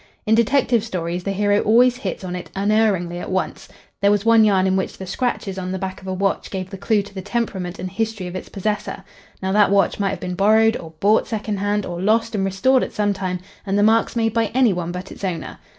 In 0.25 0.33
detective 0.33 0.83
stories 0.83 1.25
the 1.25 1.31
hero 1.31 1.59
always 1.61 1.97
hits 1.97 2.23
on 2.23 2.35
it 2.35 2.49
unerringly 2.55 3.19
at 3.19 3.29
once. 3.29 3.67
There 4.01 4.09
was 4.09 4.25
one 4.25 4.43
yarn 4.43 4.65
in 4.65 4.75
which 4.75 4.97
the 4.97 5.05
scratches 5.05 5.59
on 5.59 5.71
the 5.71 5.77
back 5.77 6.01
of 6.01 6.07
a 6.07 6.13
watch 6.15 6.49
gave 6.49 6.71
the 6.71 6.77
clue 6.79 7.03
to 7.03 7.13
the 7.13 7.21
temperament 7.21 7.77
and 7.77 7.87
history 7.87 8.25
of 8.25 8.35
its 8.35 8.49
possessor. 8.49 9.03
Now, 9.43 9.51
that 9.51 9.69
watch 9.69 9.99
might 9.99 10.09
have 10.09 10.19
been 10.19 10.33
borrowed 10.33 10.75
or 10.75 10.93
bought 10.99 11.27
second 11.27 11.57
hand, 11.57 11.85
or 11.85 12.01
lost 12.01 12.33
and 12.33 12.43
restored 12.43 12.81
at 12.81 12.93
some 12.93 13.13
time, 13.13 13.41
and 13.63 13.77
the 13.77 13.83
marks 13.83 14.15
made 14.15 14.33
by 14.33 14.47
any 14.55 14.73
one 14.73 14.91
but 14.91 15.11
its 15.11 15.23
owner. 15.23 15.59